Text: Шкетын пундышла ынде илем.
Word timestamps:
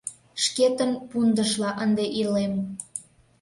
Шкетын 0.43 0.91
пундышла 1.09 1.69
ынде 1.83 2.05
илем. 2.19 2.53